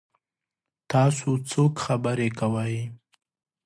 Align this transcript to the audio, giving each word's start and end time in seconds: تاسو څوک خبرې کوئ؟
تاسو 0.91 1.29
څوک 1.49 1.73
خبرې 1.85 2.29
کوئ؟ 2.39 2.77